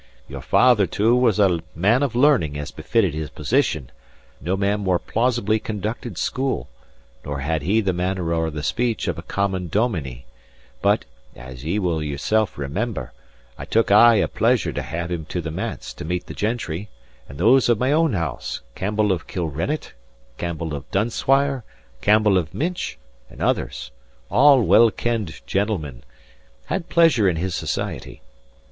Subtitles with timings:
[0.27, 3.91] Your father, too, was a man of learning as befitted his position;
[4.41, 6.67] no man more plausibly conducted school;
[7.23, 10.25] nor had he the manner or the speech of a common dominie;
[10.81, 13.13] but (as ye will yourself remember)
[13.59, 16.89] I took aye a pleasure to have him to the manse to meet the gentry;
[17.29, 19.93] and those of my own house, Campbell of Kilrennet,
[20.39, 21.63] Campbell of Dunswire,
[22.01, 22.97] Campbell of Minch,
[23.29, 23.91] and others,
[24.31, 26.01] all well kenned gentlemen,
[26.65, 28.23] had pleasure in his society.